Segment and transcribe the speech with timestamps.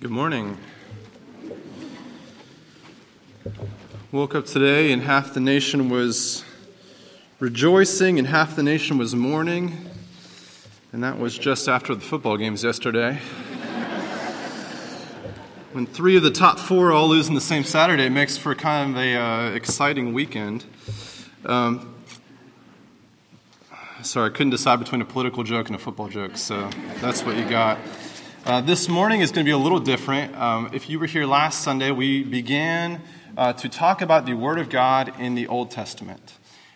[0.00, 0.56] Good morning.
[4.12, 6.44] Woke up today and half the nation was
[7.40, 9.76] rejoicing and half the nation was mourning.
[10.92, 13.14] And that was just after the football games yesterday.
[15.72, 18.54] when three of the top four all lose in the same Saturday, it makes for
[18.54, 20.64] kind of a uh, exciting weekend.
[21.44, 21.92] Um,
[24.02, 26.70] sorry, I couldn't decide between a political joke and a football joke, so
[27.00, 27.78] that's what you got.
[28.48, 30.34] Uh, this morning is going to be a little different.
[30.34, 33.02] Um, if you were here last Sunday, we began
[33.36, 36.32] uh, to talk about the Word of God in the Old Testament.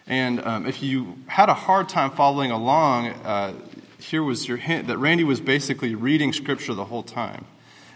[0.07, 3.55] And um, if you had a hard time following along, uh,
[3.99, 7.47] here was your hint that Randy was basically reading Scripture the whole time.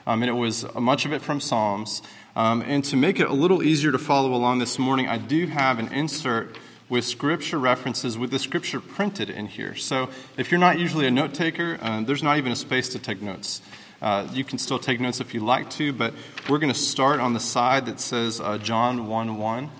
[0.06, 2.00] Um, and it was much of it from Psalms.
[2.34, 5.48] Um, and to make it a little easier to follow along this morning, I do
[5.48, 6.56] have an insert
[6.88, 9.74] with scripture references with the scripture printed in here.
[9.74, 12.98] So if you're not usually a note taker, uh, there's not even a space to
[12.98, 13.60] take notes.
[14.00, 16.14] Uh, you can still take notes if you like to, but
[16.48, 19.70] we're going to start on the side that says uh, John 1 1.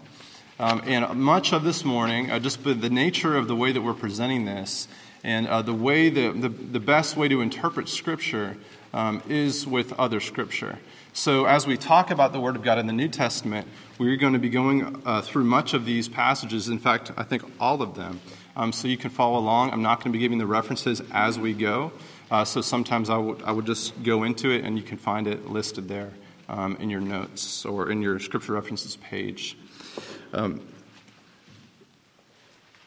[0.59, 3.93] Um, and much of this morning, uh, just the nature of the way that we're
[3.93, 4.89] presenting this,
[5.23, 8.57] and uh, the way the, the, the, best way to interpret Scripture
[8.95, 10.79] um, is with other Scripture.
[11.17, 13.67] So, as we talk about the Word of God in the New Testament,
[13.99, 16.69] we're going to be going uh, through much of these passages.
[16.69, 18.21] In fact, I think all of them.
[18.55, 19.71] Um, so you can follow along.
[19.71, 21.91] I'm not going to be giving the references as we go.
[22.31, 25.89] Uh, so sometimes I would, just go into it and you can find it listed
[25.89, 26.13] there
[26.51, 29.57] um, in your notes or in your scripture references page.
[30.35, 30.61] Um,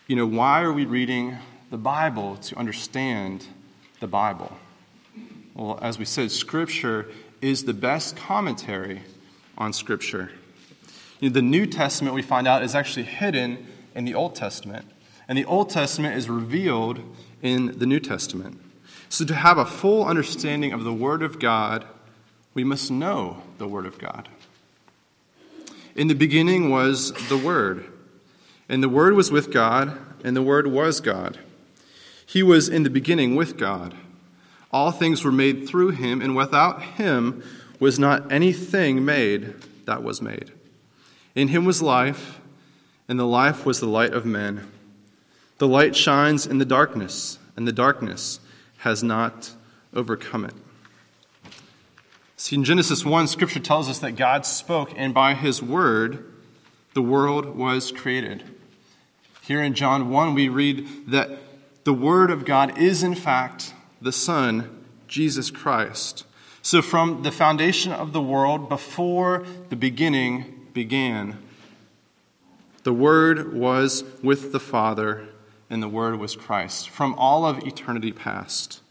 [0.06, 1.36] you know, why are we reading
[1.72, 3.48] the Bible to understand
[4.00, 4.56] the Bible?
[5.56, 7.10] Well, as we said, Scripture
[7.42, 9.02] is the best commentary
[9.58, 10.32] on Scripture.
[11.20, 14.86] You know, the New Testament, we find out, is actually hidden in the Old Testament,
[15.28, 17.00] and the Old Testament is revealed
[17.42, 18.60] in the New Testament.
[19.10, 21.86] So, to have a full understanding of the Word of God,
[22.54, 24.30] we must know the Word of God.
[25.95, 27.86] In the beginning was the Word,
[28.70, 31.39] and the Word was with God, and the Word was God.
[32.26, 33.95] He was in the beginning with God.
[34.72, 37.44] All things were made through him, and without him
[37.80, 40.52] was not anything made that was made.
[41.36, 42.40] In him was life,
[43.08, 44.70] and the life was the light of men.
[45.58, 48.40] The light shines in the darkness, and the darkness
[48.80, 49.52] has not
[49.94, 50.54] overcome it.
[52.38, 56.32] See, in Genesis 1, Scripture tells us that God spoke, and by his word,
[56.94, 58.44] the world was created.
[59.42, 61.32] Here in John 1, we read that
[61.84, 66.26] the word of God is, in fact, the Son, Jesus Christ.
[66.61, 71.37] So, from the foundation of the world, before the beginning began,
[72.83, 75.30] the Word was with the Father,
[75.70, 78.82] and the Word was Christ, from all of eternity past.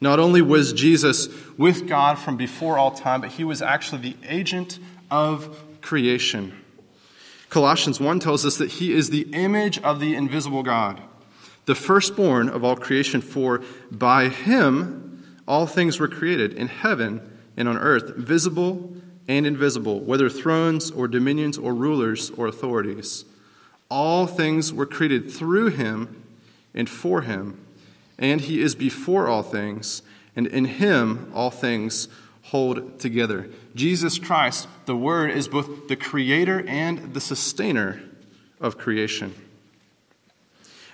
[0.00, 4.16] Not only was Jesus with God from before all time, but he was actually the
[4.28, 4.78] agent
[5.10, 6.60] of creation.
[7.48, 11.00] Colossians 1 tells us that he is the image of the invisible God
[11.66, 17.20] the firstborn of all creation, for by him all things were created in heaven
[17.56, 18.94] and on earth, visible
[19.28, 23.24] and invisible, whether thrones or dominions or rulers or authorities.
[23.88, 26.22] All things were created through him
[26.74, 27.64] and for him,
[28.18, 30.02] and he is before all things,
[30.34, 32.08] and in him all things
[32.42, 33.48] hold together.
[33.74, 38.02] Jesus Christ, the Word, is both the creator and the sustainer
[38.60, 39.34] of creation.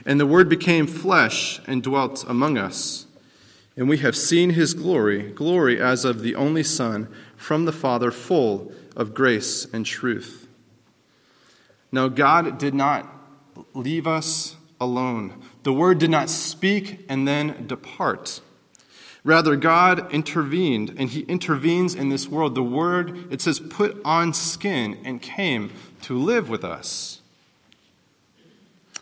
[0.05, 3.07] And the Word became flesh and dwelt among us.
[3.77, 8.11] And we have seen his glory, glory as of the only Son from the Father,
[8.11, 10.47] full of grace and truth.
[11.91, 13.11] Now, God did not
[13.75, 15.41] leave us alone.
[15.63, 18.41] The Word did not speak and then depart.
[19.25, 22.55] Rather, God intervened, and He intervenes in this world.
[22.55, 27.22] The Word, it says, put on skin and came to live with us.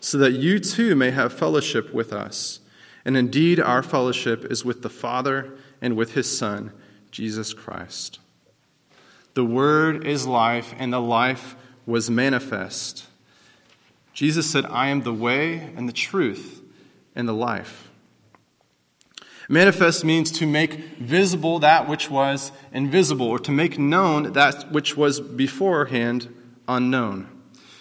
[0.00, 2.60] so that you too may have fellowship with us.
[3.04, 6.72] And indeed, our fellowship is with the Father and with his Son,
[7.10, 8.18] Jesus Christ.
[9.34, 11.54] The Word is life, and the life
[11.86, 13.06] was manifest.
[14.12, 16.62] Jesus said, I am the way and the truth
[17.14, 17.88] and the life.
[19.48, 24.96] Manifest means to make visible that which was invisible, or to make known that which
[24.96, 26.32] was beforehand
[26.68, 27.28] unknown.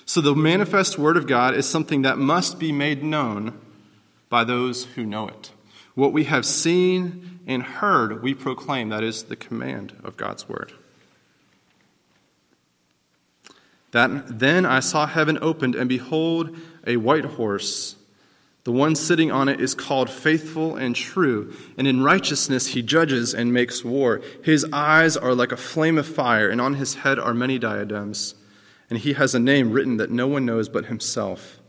[0.09, 3.53] So the manifest Word of God is something that must be made known
[4.27, 5.51] by those who know it.
[5.93, 8.89] What we have seen and heard, we proclaim.
[8.89, 10.73] That is the command of God's Word.
[13.91, 16.57] That, then I saw heaven opened, and behold,
[16.87, 17.95] a white horse.
[18.63, 23.35] The one sitting on it is called faithful and true, and in righteousness he judges
[23.35, 24.21] and makes war.
[24.43, 28.33] His eyes are like a flame of fire, and on his head are many diadems.
[28.89, 31.59] And he has a name written that no one knows but himself.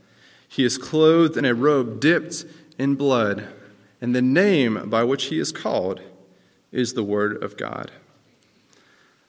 [0.48, 2.44] He is clothed in a robe dipped
[2.78, 3.46] in blood,
[4.00, 6.00] and the name by which he is called
[6.72, 7.90] is the Word of God.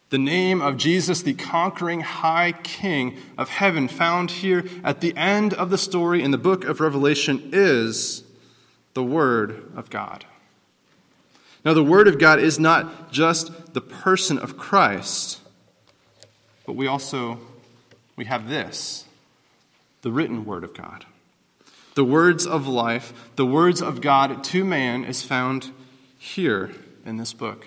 [0.10, 5.54] The name of Jesus, the conquering high king of heaven, found here at the end
[5.54, 8.24] of the story in the book of Revelation, is
[8.94, 10.26] the Word of God.
[11.64, 15.40] Now, the Word of God is not just the person of Christ,
[16.66, 17.40] but we also
[18.16, 19.06] we have this
[20.02, 21.06] the written Word of God.
[21.94, 25.72] The words of life, the words of God to man, is found
[26.18, 26.72] here
[27.06, 27.66] in this book.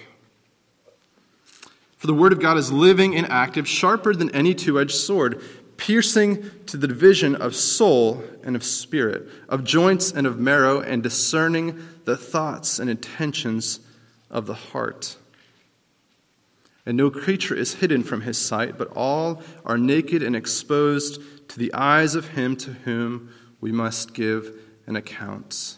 [1.99, 5.43] For the word of God is living and active, sharper than any two edged sword,
[5.77, 11.03] piercing to the division of soul and of spirit, of joints and of marrow, and
[11.03, 13.81] discerning the thoughts and intentions
[14.31, 15.17] of the heart.
[16.87, 21.59] And no creature is hidden from his sight, but all are naked and exposed to
[21.59, 24.53] the eyes of him to whom we must give
[24.87, 25.77] an account.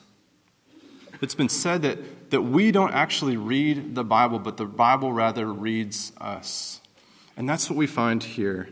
[1.23, 5.47] It's been said that, that we don't actually read the Bible, but the Bible rather
[5.47, 6.81] reads us.
[7.37, 8.69] And that's what we find here.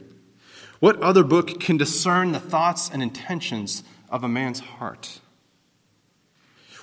[0.81, 5.21] What other book can discern the thoughts and intentions of a man's heart?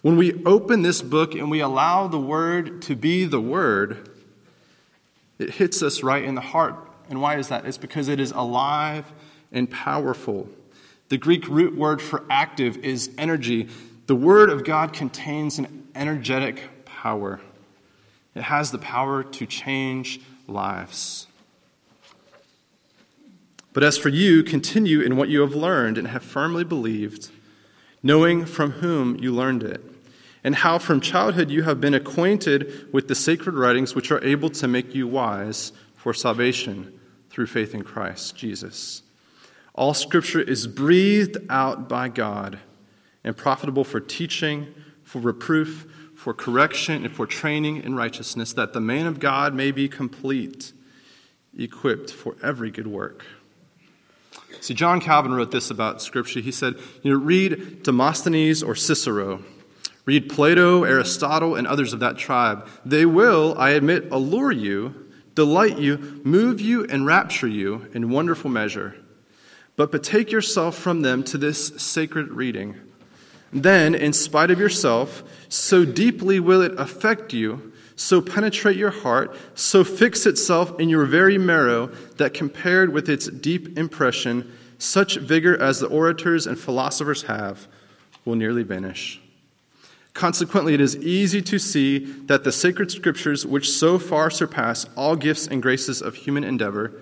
[0.01, 4.09] When we open this book and we allow the Word to be the Word,
[5.41, 6.75] it hits us right in the heart.
[7.09, 7.65] And why is that?
[7.65, 9.11] It's because it is alive
[9.51, 10.47] and powerful.
[11.09, 13.67] The Greek root word for active is energy.
[14.07, 17.41] The Word of God contains an energetic power,
[18.35, 21.27] it has the power to change lives.
[23.73, 27.29] But as for you, continue in what you have learned and have firmly believed,
[28.03, 29.81] knowing from whom you learned it,
[30.43, 34.49] and how from childhood you have been acquainted with the sacred writings which are able
[34.49, 36.99] to make you wise for salvation
[37.29, 39.03] through faith in Christ Jesus.
[39.73, 42.59] All scripture is breathed out by God
[43.23, 44.73] and profitable for teaching,
[45.03, 49.71] for reproof, for correction, and for training in righteousness, that the man of God may
[49.71, 50.73] be complete,
[51.57, 53.25] equipped for every good work.
[54.59, 56.39] See, John Calvin wrote this about Scripture.
[56.39, 59.43] He said, you know, read Demosthenes or Cicero,
[60.05, 62.67] read Plato, Aristotle, and others of that tribe.
[62.85, 68.49] They will, I admit, allure you, delight you, move you, and rapture you in wonderful
[68.49, 68.95] measure.
[69.75, 72.75] But betake yourself from them to this sacred reading
[73.53, 79.35] then, in spite of yourself, so deeply will it affect you, so penetrate your heart,
[79.55, 81.87] so fix itself in your very marrow,
[82.17, 87.67] that compared with its deep impression, such vigor as the orators and philosophers have
[88.23, 89.21] will nearly vanish.
[90.21, 91.97] Consequently, it is easy to see
[92.27, 96.93] that the sacred scriptures, which so far surpass all gifts and graces of human endeavor,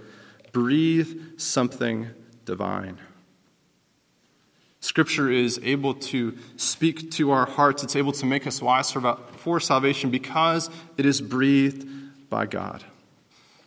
[0.53, 2.11] breathe something
[2.45, 2.97] divine.
[4.79, 7.83] Scripture is able to speak to our hearts.
[7.83, 11.85] It's able to make us wise for salvation because it is breathed
[12.29, 12.85] by God.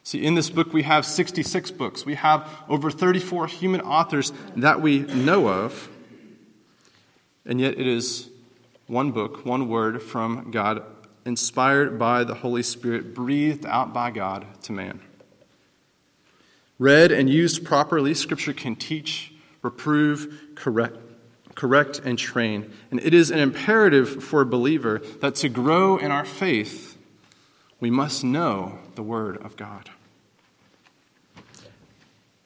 [0.03, 2.07] See, in this book, we have 66 books.
[2.07, 5.91] We have over 34 human authors that we know of.
[7.45, 8.31] And yet, it is
[8.87, 10.83] one book, one word from God,
[11.25, 15.01] inspired by the Holy Spirit, breathed out by God to man.
[16.79, 20.97] Read and used properly, Scripture can teach, reprove, correct,
[21.55, 22.73] correct and train.
[22.91, 26.99] And it is an imperative for a believer that to grow in our faith,
[27.79, 29.91] we must know the Word of God.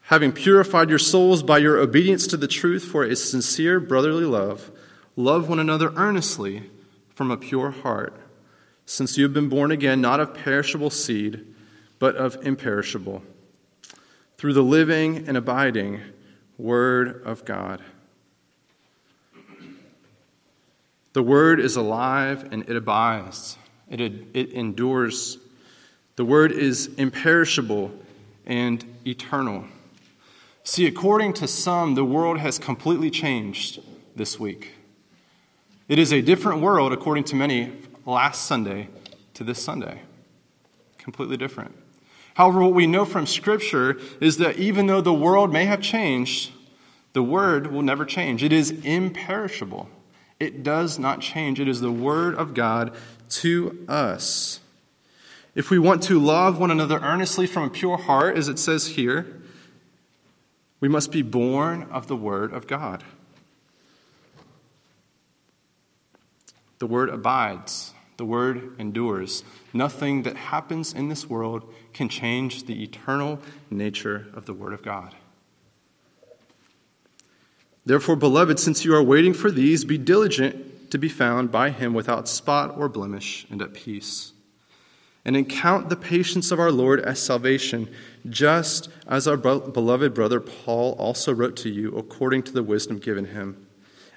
[0.03, 4.71] Having purified your souls by your obedience to the truth for a sincere brotherly love,
[5.17, 6.69] love one another earnestly
[7.09, 8.13] from a pure heart,
[8.85, 11.43] since you have been born again, not of perishable seed,
[11.99, 13.23] but of imperishable,
[14.37, 15.99] through the living and abiding
[16.57, 17.81] Word of God.
[21.13, 23.57] The word is alive and it abides,
[23.89, 25.39] it, it endures.
[26.15, 27.91] The word is imperishable
[28.45, 29.65] and eternal.
[30.63, 33.81] See, according to some, the world has completely changed
[34.15, 34.76] this week.
[35.87, 37.71] It is a different world, according to many
[38.05, 38.89] last Sunday
[39.35, 40.01] to this Sunday.
[40.97, 41.73] Completely different.
[42.33, 46.51] However, what we know from Scripture is that even though the world may have changed,
[47.13, 48.43] the Word will never change.
[48.43, 49.89] It is imperishable,
[50.39, 51.59] it does not change.
[51.59, 52.93] It is the Word of God
[53.29, 54.59] to us.
[55.55, 58.87] If we want to love one another earnestly from a pure heart, as it says
[58.89, 59.41] here,
[60.79, 63.03] we must be born of the Word of God.
[66.79, 69.43] The Word abides, the Word endures.
[69.73, 74.83] Nothing that happens in this world can change the eternal nature of the Word of
[74.83, 75.15] God.
[77.85, 81.93] Therefore, beloved, since you are waiting for these, be diligent to be found by Him
[81.93, 84.33] without spot or blemish and at peace
[85.27, 87.89] and account the patience of our Lord as salvation,
[88.29, 93.25] just as our beloved brother Paul also wrote to you according to the wisdom given
[93.25, 93.66] him,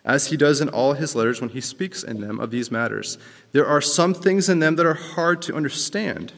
[0.05, 3.19] as he does in all his letters when he speaks in them of these matters.
[3.53, 6.33] There are some things in them that are hard to understand,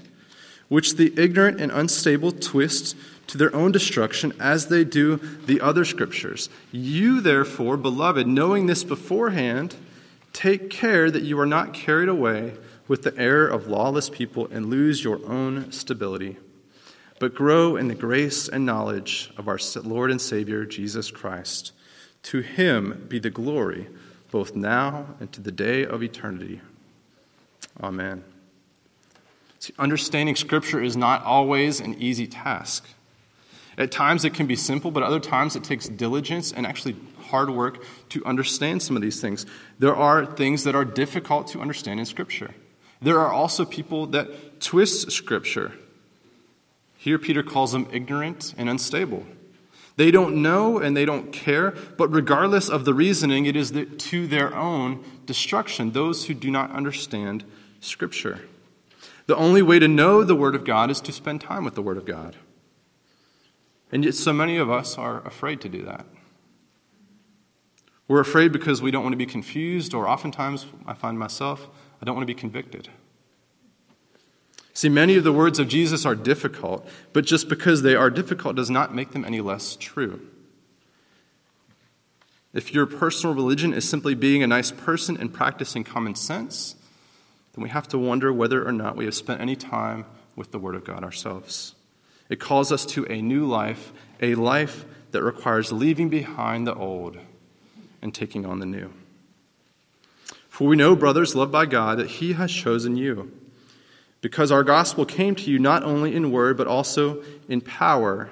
[0.69, 2.97] which the ignorant and unstable twist
[3.29, 5.17] to their own destruction, as they do
[5.47, 6.49] the other scriptures.
[6.71, 9.77] You, therefore, beloved, knowing this beforehand,
[10.33, 12.55] take care that you are not carried away
[12.89, 16.37] with the error of lawless people and lose your own stability,
[17.21, 21.73] but grow in the grace and knowledge of our Lord and Savior, Jesus Christ.
[22.25, 23.89] To him be the glory,
[24.31, 26.61] both now and to the day of eternity.
[27.83, 28.25] Amen.
[29.59, 32.89] See, understanding Scripture is not always an easy task.
[33.79, 37.51] At times it can be simple, but other times it takes diligence and actually hard
[37.51, 39.47] work to understand some of these things.
[39.79, 42.55] There are things that are difficult to understand in Scripture.
[43.01, 45.73] There are also people that twist Scripture.
[46.97, 49.27] Here, Peter calls them ignorant and unstable.
[49.97, 54.27] They don't know and they don't care, but regardless of the reasoning, it is to
[54.27, 57.45] their own destruction, those who do not understand
[57.81, 58.41] Scripture.
[59.27, 61.83] The only way to know the Word of God is to spend time with the
[61.83, 62.37] Word of God.
[63.91, 66.07] And yet, so many of us are afraid to do that.
[68.09, 71.69] We're afraid because we don't want to be confused, or oftentimes, I find myself,
[72.01, 72.89] I don't want to be convicted.
[74.75, 78.57] See, many of the words of Jesus are difficult, but just because they are difficult
[78.57, 80.21] does not make them any less true.
[82.55, 86.75] If your personal religion is simply being a nice person and practicing common sense,
[87.55, 90.59] then we have to wonder whether or not we have spent any time with the
[90.59, 91.75] Word of God ourselves.
[92.29, 97.19] It calls us to a new life, a life that requires leaving behind the old
[98.01, 98.91] and taking on the new.
[100.49, 103.33] For we know, brothers, loved by God, that He has chosen you,
[104.23, 108.31] because our gospel came to you not only in word, but also in power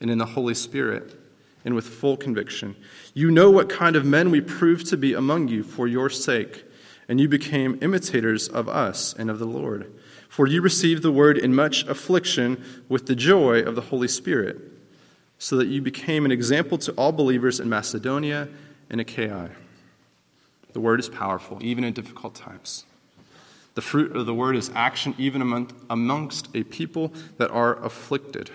[0.00, 1.14] and in the Holy Spirit,
[1.64, 2.74] and with full conviction.
[3.12, 6.64] You know what kind of men we proved to be among you for your sake,
[7.08, 9.92] and you became imitators of us and of the Lord.
[10.28, 14.58] For you received the word in much affliction with the joy of the Holy Spirit,
[15.38, 18.48] so that you became an example to all believers in Macedonia
[18.88, 19.50] and Achaia.
[20.72, 22.86] The word is powerful, even in difficult times.
[23.74, 28.50] The fruit of the word is action, even amongst a people that are afflicted.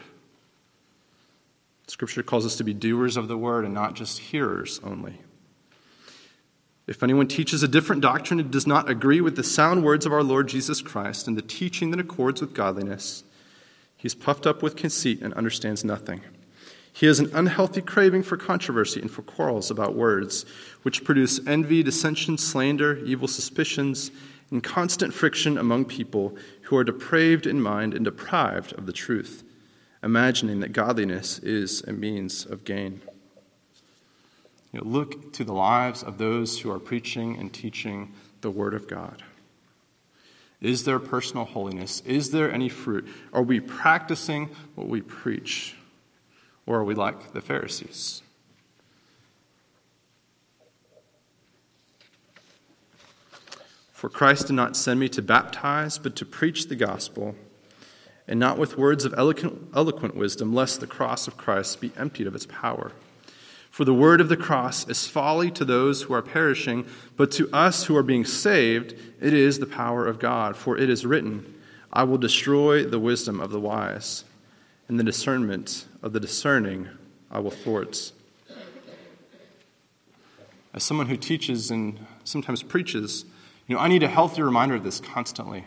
[1.88, 5.20] Scripture calls us to be doers of the word and not just hearers only.
[6.86, 10.14] If anyone teaches a different doctrine and does not agree with the sound words of
[10.14, 13.24] our Lord Jesus Christ and the teaching that accords with godliness,
[13.98, 16.22] he's puffed up with conceit and understands nothing.
[16.94, 20.46] He has an unhealthy craving for controversy and for quarrels about words,
[20.84, 24.12] which produce envy, dissension, slander, evil suspicions,
[24.52, 29.44] and constant friction among people who are depraved in mind and deprived of the truth,
[30.02, 33.02] imagining that godliness is a means of gain.
[34.72, 38.74] You know, look to the lives of those who are preaching and teaching the Word
[38.74, 39.24] of God.
[40.62, 42.02] Is there personal holiness?
[42.06, 43.08] Is there any fruit?
[43.32, 45.76] Are we practicing what we preach?
[46.66, 48.22] Or are we like the Pharisees?
[53.98, 57.34] For Christ did not send me to baptize, but to preach the gospel,
[58.28, 62.28] and not with words of eloquent, eloquent, wisdom, lest the cross of Christ be emptied
[62.28, 62.92] of its power.
[63.72, 66.86] For the word of the cross is folly to those who are perishing,
[67.16, 70.56] but to us who are being saved, it is the power of God.
[70.56, 71.56] For it is written,
[71.92, 74.26] I will destroy the wisdom of the wise
[74.88, 76.88] and the discernment of the discerning
[77.32, 78.12] I will thwart.
[80.76, 83.26] As someone who teaches and sometimes preaches,
[83.68, 85.66] you know, I need a healthy reminder of this constantly.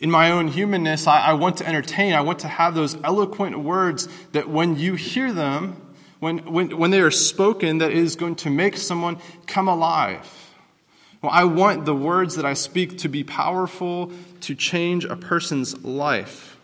[0.00, 3.58] In my own humanness, I, I want to entertain, I want to have those eloquent
[3.58, 8.36] words that when you hear them, when, when, when they are spoken, that is going
[8.36, 10.50] to make someone come alive.
[11.20, 14.10] Well, I want the words that I speak to be powerful
[14.40, 16.56] to change a person's life.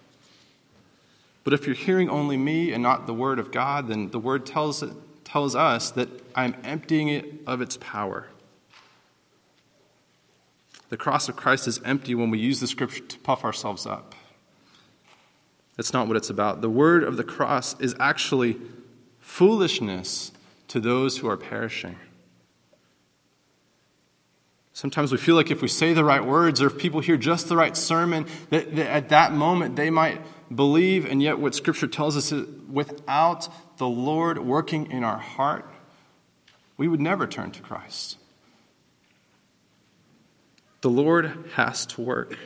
[1.45, 4.47] But if you're hearing only me and not the word of God, then the word
[4.47, 4.83] tells,
[5.25, 8.27] tells us that I'm emptying it of its power.
[10.89, 14.15] The cross of Christ is empty when we use the scripture to puff ourselves up.
[15.77, 16.61] That's not what it's about.
[16.61, 18.57] The word of the cross is actually
[19.21, 20.33] foolishness
[20.69, 21.97] to those who are perishing.
[24.73, 27.49] Sometimes we feel like if we say the right words or if people hear just
[27.49, 30.21] the right sermon, that, that at that moment they might
[30.55, 35.69] believe, and yet what Scripture tells us is without the Lord working in our heart,
[36.77, 38.19] we would never turn to Christ.
[40.81, 42.39] The Lord has to work,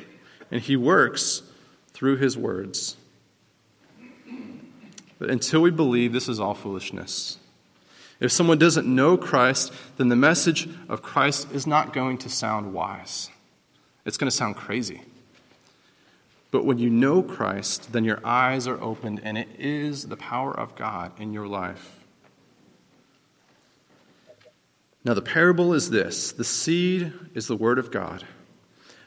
[0.50, 1.42] and He works
[1.92, 2.96] through His words.
[5.18, 7.38] But until we believe, this is all foolishness.
[8.18, 12.72] If someone doesn't know Christ, then the message of Christ is not going to sound
[12.72, 13.30] wise.
[14.04, 15.02] It's going to sound crazy.
[16.50, 20.52] But when you know Christ, then your eyes are opened, and it is the power
[20.52, 22.01] of God in your life.
[25.04, 28.25] Now, the parable is this the seed is the word of God.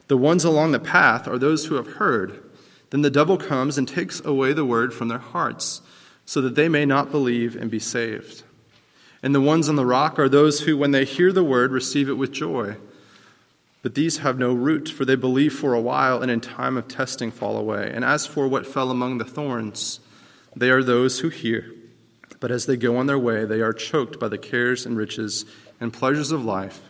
[0.08, 2.44] The ones along the path are those who have heard.
[2.92, 5.82] Then the devil comes and takes away the word from their hearts,
[6.26, 8.44] so that they may not believe and be saved.
[9.24, 12.10] And the ones on the rock are those who, when they hear the word, receive
[12.10, 12.78] it with joy.
[13.82, 16.88] But these have no root, for they believe for a while, and in time of
[16.88, 17.92] testing fall away.
[17.94, 20.00] And as for what fell among the thorns,
[20.56, 21.72] they are those who hear.
[22.40, 25.46] But as they go on their way, they are choked by the cares and riches
[25.80, 26.90] and pleasures of life,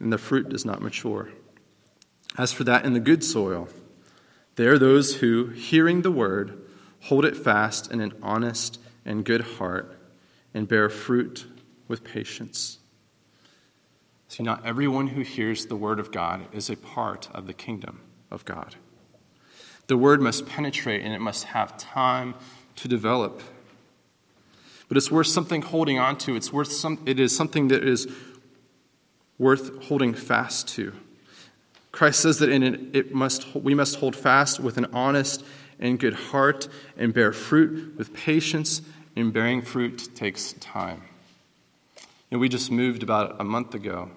[0.00, 1.30] and the fruit does not mature.
[2.38, 3.68] As for that in the good soil,
[4.56, 6.60] there are those who, hearing the word,
[7.00, 9.98] hold it fast in an honest and good heart,
[10.52, 11.46] and bear fruit
[11.88, 12.78] with patience.
[14.28, 18.00] See, not everyone who hears the word of God is a part of the kingdom
[18.30, 18.76] of God.
[19.86, 22.34] The word must penetrate and it must have time
[22.76, 23.40] to develop
[24.88, 26.36] but it's worth something holding on to.
[26.36, 28.08] It's worth some, it is something that is
[29.38, 30.92] worth holding fast to.
[31.92, 35.44] Christ says that in it, must, we must hold fast with an honest
[35.78, 38.82] and good heart and bear fruit with patience,
[39.16, 41.02] and bearing fruit takes time.
[42.30, 44.10] And we just moved about a month ago.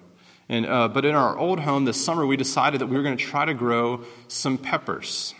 [0.48, 3.16] And, uh, but in our old home this summer, we decided that we were going
[3.16, 5.34] to try to grow some peppers.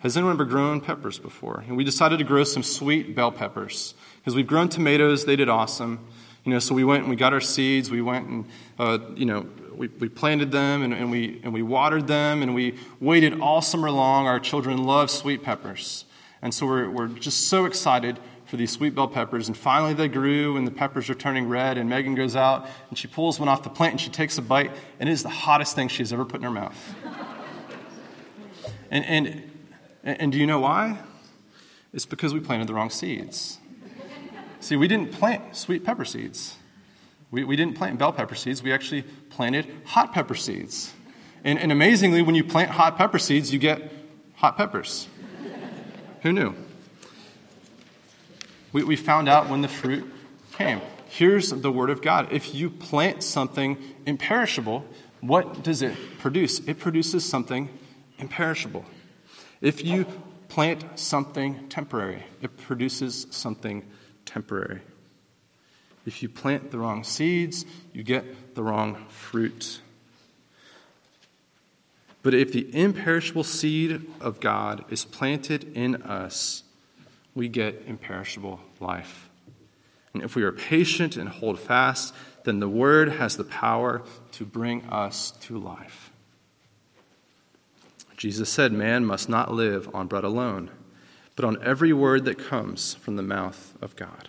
[0.00, 1.64] Has anyone ever grown peppers before?
[1.66, 5.24] And we decided to grow some sweet bell peppers because we've grown tomatoes.
[5.24, 6.06] They did awesome.
[6.44, 7.90] You know, so we went and we got our seeds.
[7.90, 8.46] We went and,
[8.78, 12.54] uh, you know, we, we planted them and, and, we, and we watered them and
[12.54, 14.28] we waited all summer long.
[14.28, 16.04] Our children love sweet peppers.
[16.42, 19.48] And so we're, we're just so excited for these sweet bell peppers.
[19.48, 21.76] And finally they grew and the peppers are turning red.
[21.76, 24.42] And Megan goes out and she pulls one off the plant and she takes a
[24.42, 24.70] bite.
[25.00, 26.94] And it is the hottest thing she's ever put in her mouth.
[28.92, 29.47] and,
[30.04, 30.98] and, do you know why?
[31.92, 33.58] It's because we planted the wrong seeds.
[34.60, 36.56] See, we didn't plant sweet pepper seeds.
[37.30, 38.62] We, we didn't plant bell pepper seeds.
[38.62, 40.92] We actually planted hot pepper seeds.
[41.44, 43.92] And, and amazingly, when you plant hot pepper seeds, you get
[44.34, 45.08] hot peppers.
[46.22, 46.54] Who knew?
[48.72, 50.10] We, we found out when the fruit
[50.52, 50.80] came.
[51.08, 52.32] Here's the word of God.
[52.32, 54.84] If you plant something imperishable,
[55.20, 56.60] what does it produce?
[56.60, 57.68] It produces something
[58.18, 58.84] imperishable.
[59.60, 60.06] If you
[60.48, 63.84] plant something temporary, it produces something
[64.24, 64.80] temporary.
[66.06, 69.80] If you plant the wrong seeds, you get the wrong fruit.
[72.22, 76.62] But if the imperishable seed of God is planted in us,
[77.34, 79.28] we get imperishable life.
[80.14, 84.44] And if we are patient and hold fast, then the word has the power to
[84.44, 86.10] bring us to life.
[88.18, 90.70] Jesus said, Man must not live on bread alone,
[91.36, 94.28] but on every word that comes from the mouth of God.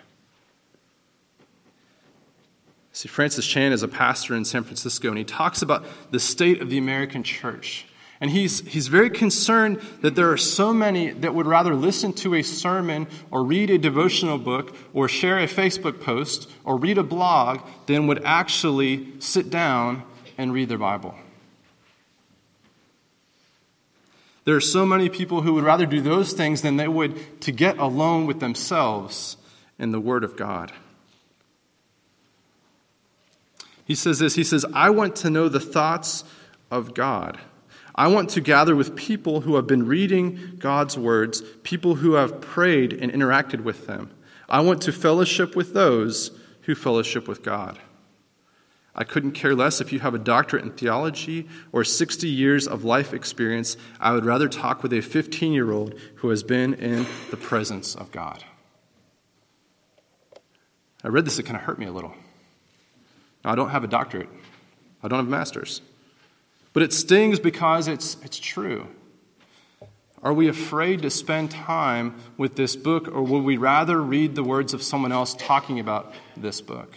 [2.94, 6.62] See, Francis Chan is a pastor in San Francisco, and he talks about the state
[6.62, 7.86] of the American church.
[8.22, 12.36] And he's, he's very concerned that there are so many that would rather listen to
[12.36, 17.04] a sermon or read a devotional book or share a Facebook post or read a
[17.04, 20.04] blog than would actually sit down
[20.38, 21.16] and read their Bible.
[24.50, 27.52] There are so many people who would rather do those things than they would to
[27.52, 29.38] get alone with themselves
[29.78, 30.72] in the Word of God.
[33.86, 36.24] He says this He says, I want to know the thoughts
[36.72, 37.38] of God.
[37.94, 42.42] I want to gather with people who have been reading God's words, people who have
[42.42, 44.10] prayed and interacted with them.
[44.50, 46.32] I want to fellowship with those
[46.64, 47.78] who fellowship with God.
[49.00, 52.84] I couldn't care less if you have a doctorate in theology or 60 years of
[52.84, 53.78] life experience.
[53.98, 57.96] I would rather talk with a 15 year old who has been in the presence
[57.96, 58.44] of God.
[61.02, 62.14] I read this, it kind of hurt me a little.
[63.46, 64.28] Now, I don't have a doctorate,
[65.02, 65.82] I don't have a master's.
[66.74, 68.88] But it stings because it's, it's true.
[70.22, 74.44] Are we afraid to spend time with this book, or would we rather read the
[74.44, 76.94] words of someone else talking about this book?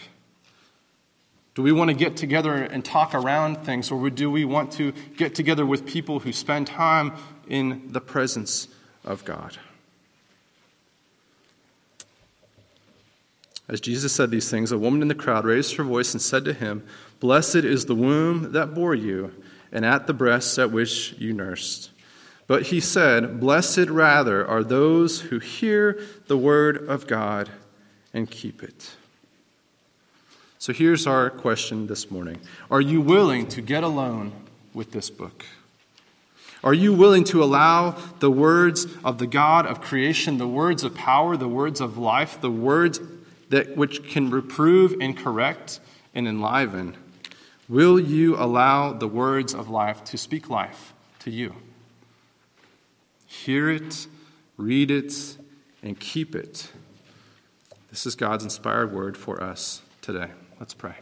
[1.55, 4.91] Do we want to get together and talk around things, or do we want to
[5.17, 7.13] get together with people who spend time
[7.47, 8.67] in the presence
[9.05, 9.57] of God?
[13.69, 16.43] As Jesus said these things, a woman in the crowd raised her voice and said
[16.45, 16.85] to him,
[17.19, 19.31] Blessed is the womb that bore you,
[19.71, 21.91] and at the breasts at which you nursed.
[22.47, 27.49] But he said, Blessed rather are those who hear the word of God
[28.13, 28.95] and keep it.
[30.63, 32.39] So here's our question this morning
[32.71, 34.31] Are you willing to get alone
[34.73, 35.45] with this book?
[36.63, 40.95] Are you willing to allow the words of the God of creation, the words of
[40.95, 43.01] power, the words of life, the words
[43.49, 45.81] that which can reprove and correct
[46.15, 46.95] and enliven?
[47.67, 51.55] Will you allow the words of life to speak life to you?
[53.27, 54.07] Hear it,
[54.55, 55.35] read it,
[55.81, 56.71] and keep it.
[57.89, 60.29] This is God's inspired word for us today.
[60.63, 60.93] Let's pray.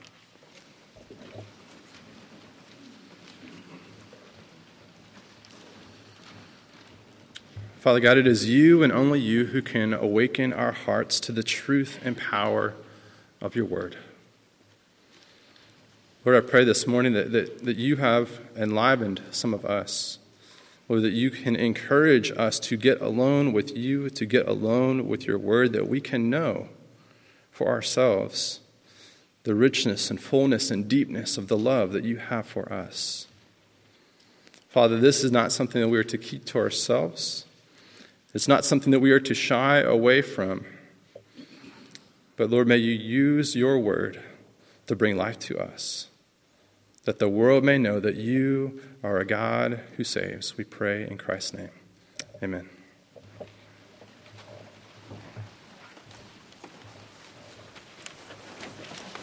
[7.79, 11.43] Father God, it is you and only you who can awaken our hearts to the
[11.43, 12.73] truth and power
[13.39, 13.97] of your word.
[16.25, 20.17] Lord, I pray this morning that, that, that you have enlivened some of us.
[20.89, 25.27] Lord, that you can encourage us to get alone with you, to get alone with
[25.27, 26.69] your word, that we can know
[27.51, 28.61] for ourselves
[29.43, 33.27] the richness and fullness and deepness of the love that you have for us.
[34.69, 37.45] Father, this is not something that we are to keep to ourselves.
[38.33, 40.65] It's not something that we are to shy away from.
[42.37, 44.21] But Lord, may you use your word
[44.87, 46.07] to bring life to us,
[47.03, 50.57] that the world may know that you are a God who saves.
[50.57, 51.69] We pray in Christ's name.
[52.41, 52.69] Amen.